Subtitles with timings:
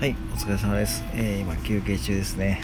[0.00, 1.04] はい、お疲れ様です。
[1.12, 2.62] えー、今休憩中ですね。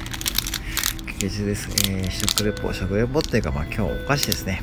[1.06, 1.68] 休憩中です。
[1.90, 4.62] えー、食レポ、食レポっていうか、まあ今日はお菓子ですね。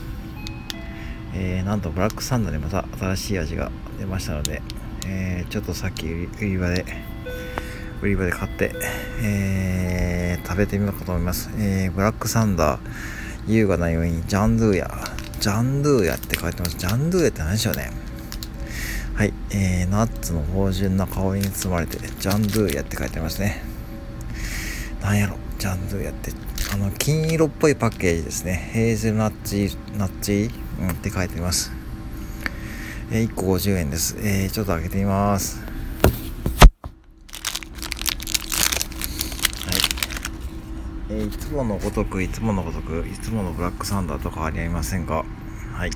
[1.35, 4.63] えー、なんとブラックサンダーでまた新しい味が出ましたので、
[5.05, 6.83] えー、ちょっとさっき売り場で、
[8.01, 8.71] 売り場で買って、
[9.21, 11.51] えー、食べてみようかと思います。
[11.59, 12.81] えー、ブラックサンダー、
[13.45, 14.89] 優雅な余韻、ジャンドゥーヤ。
[15.39, 16.75] ジャンドゥーヤって書いてます。
[16.75, 18.02] ジャンドゥーヤって何でしょうね。
[19.15, 23.61] はい、えー、ナッツの芳醇な香りに包まれて、ジャンドゥーヤって書いてありますね。
[25.03, 26.31] なんやろ、ジャンドゥーヤって。
[26.73, 28.71] あの、金色っぽいパッケージですね。
[28.73, 30.49] ヘーゼルナッツ、ナッツ
[30.81, 31.71] うんって書いてます。
[33.11, 34.17] えー、1個50円です。
[34.17, 35.59] えー、ちょっと開けてみます。
[35.59, 35.67] は
[41.11, 41.11] い。
[41.11, 45.23] えー、いつものごとく、いつものごとく、いつものブラックサンダーと変わりありませんが、
[45.71, 45.91] はい。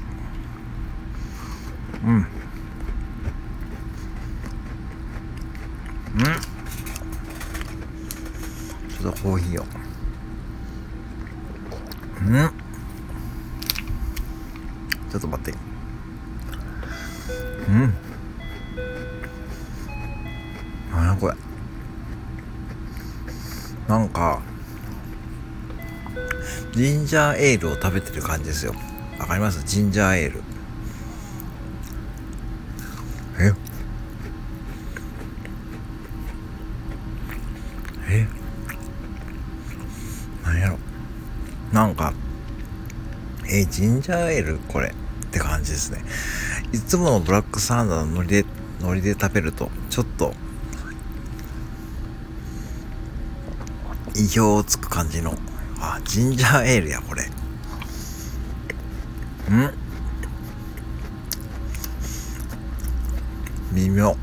[2.05, 2.27] うん。
[6.17, 6.23] うん
[8.89, 9.66] ちょっとコーヒーを。
[12.26, 12.51] うん
[15.10, 15.54] ちょっと待って。
[17.70, 17.93] うん。
[20.91, 21.34] なんやこれ。
[23.88, 24.41] なんか、
[26.73, 28.76] ジンジャーエールを食べてる感じですよ。
[29.18, 29.63] わかります？
[29.63, 30.43] ジンジャーエール。
[33.40, 33.66] ええ？
[40.58, 40.77] なんやろ。
[41.72, 42.13] なんか
[43.50, 44.94] えジンジャーエールこれっ
[45.32, 46.02] て感じですね。
[46.74, 50.34] いつものブラックサンダーの海苔で海苔で食べるとちょっと
[54.16, 55.38] 意表をつく感じの。
[55.80, 57.24] あジンジャーエールやこれ。
[57.24, 57.30] ん。
[63.74, 64.18] 微妙。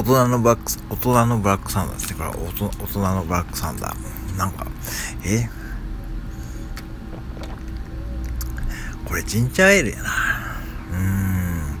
[0.00, 2.16] 大人のブラック大人のブラックサンダーですね。
[2.16, 4.38] これは大人大人のブラックサンダー。
[4.38, 4.66] なんか
[5.26, 5.46] え？
[9.04, 10.10] これジンジャーエールやな。
[10.94, 11.78] うん。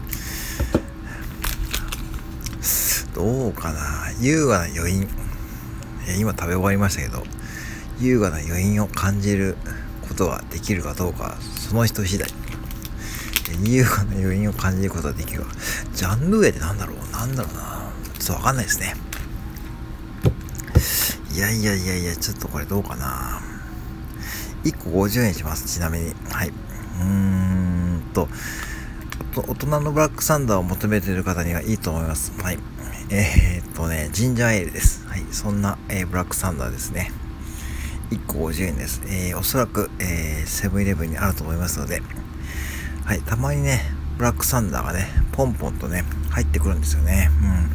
[3.14, 3.80] どうかな。
[4.20, 5.08] 優雅な余韻。
[6.06, 7.22] え今食べ終わりましたけど
[8.00, 9.56] 優雅な余韻を感じる
[10.06, 12.28] ことができるかどうかその人次第。
[13.64, 15.46] 優雅な余韻を感じることができるわ。
[15.94, 16.98] ジャンルエってなんだろう？
[17.12, 17.79] なんだろうな。
[18.20, 18.94] ちょっとわかんないですね。
[21.34, 23.40] いやいやいやいやちょっとこれどうかな。
[24.64, 26.12] 1個50円しますちなみに。
[26.30, 26.48] はい。
[26.48, 28.28] うーんと
[29.34, 32.32] 大人のブラックサンダーを求めている方にはいいと思います。
[32.42, 32.58] はい。
[33.10, 35.06] えー、っとねジンジャーエールです。
[35.08, 35.24] はい。
[35.32, 37.10] そんな、えー、ブラックサンダーですね。
[38.10, 39.00] 1個50円です。
[39.06, 42.02] えー、おそらく、えー、セブンイレブンにあると思いますので、
[43.04, 43.80] はい、たまにね、
[44.18, 47.30] ブラックサンダーがね、ポンポンとね、入ってくるんですよね。
[47.42, 47.69] うん。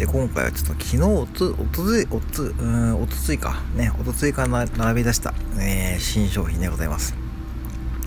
[0.00, 7.14] で、今回はちょっと昨日、おつ、おとずい、おつ、うん、おとついか、ね、おとついから並び出した、えー、新商品でございます。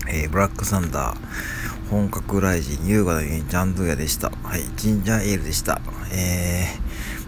[0.08, 4.32] えー、ブラックサンダー、本格ライジン、優雅なジャンドゥヤでした。
[4.42, 5.80] はい、ジンジャーエールでした。
[6.12, 6.66] え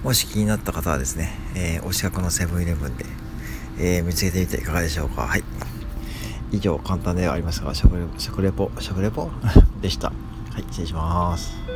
[0.03, 3.05] ー、もし気になった方はですね、えー、お近くのセブンイレブンで、
[3.79, 5.29] えー、見つけてみていかがでしょうか。
[5.29, 5.45] はい。
[6.51, 9.31] 以上、簡単ではありますが、食レポ、食レポ、食レポ？
[9.81, 10.09] でした。
[10.09, 10.15] は
[10.59, 11.76] い、失礼します。